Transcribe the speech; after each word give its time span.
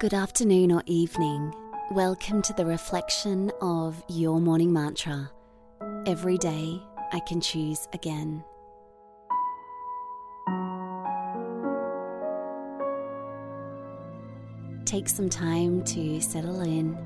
Good 0.00 0.14
afternoon 0.14 0.70
or 0.70 0.84
evening. 0.86 1.52
Welcome 1.90 2.40
to 2.42 2.52
the 2.52 2.64
reflection 2.64 3.50
of 3.60 4.00
your 4.06 4.40
morning 4.40 4.72
mantra. 4.72 5.28
Every 6.06 6.38
day 6.38 6.80
I 7.12 7.18
can 7.26 7.40
choose 7.40 7.88
again. 7.92 8.44
Take 14.84 15.08
some 15.08 15.28
time 15.28 15.82
to 15.86 16.20
settle 16.20 16.60
in. 16.60 16.96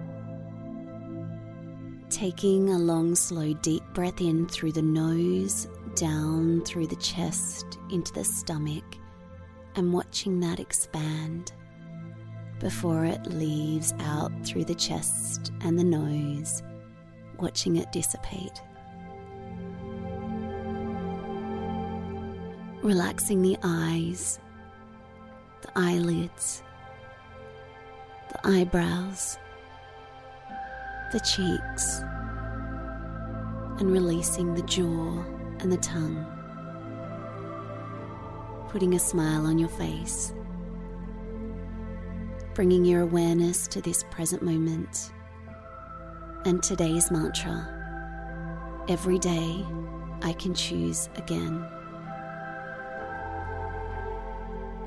Taking 2.10 2.68
a 2.68 2.78
long, 2.78 3.14
slow, 3.14 3.54
deep 3.54 3.84
breath 3.94 4.20
in 4.20 4.46
through 4.48 4.72
the 4.72 4.82
nose, 4.82 5.66
down 5.94 6.62
through 6.66 6.88
the 6.88 6.96
chest, 6.96 7.78
into 7.90 8.12
the 8.12 8.24
stomach, 8.24 8.84
and 9.76 9.94
watching 9.94 10.40
that 10.40 10.60
expand 10.60 11.52
before 12.62 13.04
it 13.04 13.26
leaves 13.26 13.92
out 13.98 14.30
through 14.44 14.64
the 14.64 14.74
chest 14.76 15.50
and 15.62 15.76
the 15.76 15.82
nose, 15.82 16.62
watching 17.40 17.76
it 17.76 17.90
dissipate. 17.90 18.62
Relaxing 22.82 23.42
the 23.42 23.56
eyes, 23.64 24.38
the 25.62 25.72
eyelids, 25.74 26.62
the 28.28 28.48
eyebrows, 28.48 29.38
the 31.12 31.18
cheeks, 31.18 31.98
and 33.80 33.90
releasing 33.92 34.54
the 34.54 34.62
jaw 34.62 35.20
and 35.58 35.72
the 35.72 35.78
tongue. 35.78 36.24
Putting 38.68 38.94
a 38.94 39.00
smile 39.00 39.46
on 39.46 39.58
your 39.58 39.68
face 39.68 40.32
bringing 42.54 42.84
your 42.84 43.00
awareness 43.00 43.66
to 43.68 43.80
this 43.80 44.04
present 44.10 44.42
moment. 44.42 45.12
And 46.44 46.62
today's 46.62 47.10
mantra 47.10 47.78
every 48.88 49.18
day 49.18 49.64
I 50.22 50.32
can 50.34 50.54
choose 50.54 51.08
again. 51.16 51.64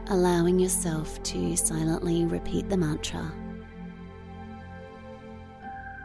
Allowing 0.08 0.60
yourself 0.60 1.22
to 1.24 1.56
silently 1.58 2.26
repeat 2.26 2.70
the 2.70 2.78
mantra. 2.78 3.32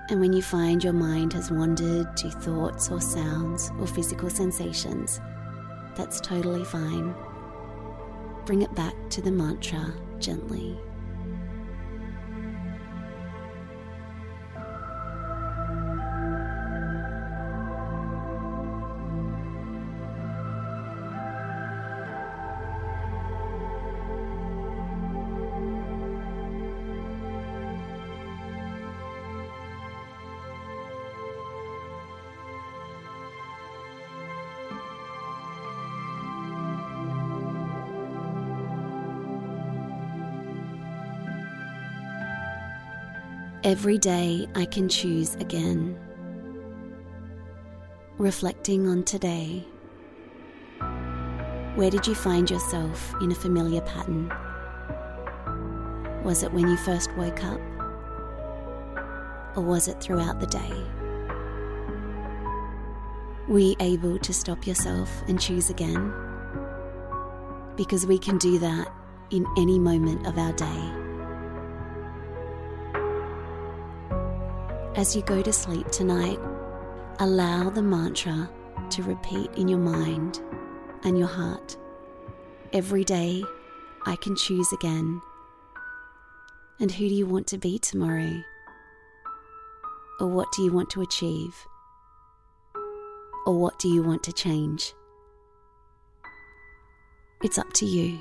And 0.09 0.21
when 0.21 0.33
you 0.33 0.43
find 0.43 0.83
your 0.83 0.95
mind 0.95 1.33
has 1.35 1.51
wandered 1.51 2.17
to 2.17 2.31
thoughts 2.31 2.91
or 2.91 3.01
sounds 3.01 3.71
or 3.79 3.87
physical 3.87 4.31
sensations, 4.31 5.21
that's 5.95 6.21
totally 6.21 6.65
fine. 6.65 7.15
Bring 8.47 8.63
it 8.63 8.75
back 8.75 8.95
to 9.11 9.21
the 9.21 9.31
mantra 9.31 9.93
gently. 10.19 10.79
Every 43.63 43.99
day 43.99 44.49
I 44.55 44.65
can 44.65 44.89
choose 44.89 45.35
again. 45.35 45.99
Reflecting 48.17 48.89
on 48.89 49.03
today. 49.03 49.67
Where 51.75 51.91
did 51.91 52.07
you 52.07 52.15
find 52.15 52.51
yourself 52.51 53.13
in 53.21 53.31
a 53.31 53.35
familiar 53.35 53.83
pattern? 53.83 54.33
Was 56.25 56.43
it 56.43 56.51
when 56.55 56.71
you 56.71 56.79
first 56.79 57.15
woke 57.19 57.45
up? 57.45 57.61
Or 59.55 59.63
was 59.63 59.89
it 59.89 60.01
throughout 60.01 60.41
the 60.41 60.47
day? 60.47 60.85
Were 63.47 63.59
you 63.59 63.77
able 63.79 64.19
to 64.21 64.33
stop 64.33 64.67
yourself 64.67 65.11
and 65.29 65.39
choose 65.39 65.69
again? 65.69 66.15
Because 67.77 68.07
we 68.07 68.19
can 68.19 68.39
do 68.39 68.59
that 68.59 68.91
in 69.29 69.45
any 69.59 69.79
moment 69.79 70.27
of 70.27 70.39
our 70.39 70.55
day. 70.55 71.00
As 74.97 75.15
you 75.15 75.23
go 75.23 75.41
to 75.41 75.53
sleep 75.53 75.87
tonight, 75.93 76.39
allow 77.21 77.71
the 77.71 77.81
mantra 77.83 78.51
to 78.91 79.03
repeat 79.05 79.49
in 79.55 79.69
your 79.69 79.79
mind 79.79 80.41
and 81.05 81.17
your 81.17 81.29
heart. 81.29 81.77
Every 82.73 83.05
day, 83.05 83.45
I 84.05 84.17
can 84.17 84.35
choose 84.35 84.73
again. 84.73 85.23
And 86.81 86.91
who 86.91 87.09
do 87.09 87.15
you 87.15 87.25
want 87.25 87.47
to 87.49 87.59
be 87.59 87.79
tomorrow? 87.79 88.43
Or 90.19 90.27
what 90.27 90.49
do 90.57 90.63
you 90.63 90.73
want 90.73 90.91
to 90.91 91.03
achieve? 91.03 91.55
Or 93.47 93.57
what 93.57 93.79
do 93.79 93.89
you 93.89 94.03
want 94.03 94.25
to 94.25 94.33
change? 94.33 94.93
It's 97.45 97.59
up 97.59 97.73
to 97.75 97.87
you. 97.87 98.19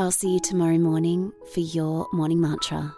I'll 0.00 0.12
see 0.12 0.34
you 0.34 0.38
tomorrow 0.38 0.78
morning 0.78 1.32
for 1.52 1.58
your 1.58 2.06
morning 2.12 2.40
mantra. 2.40 2.94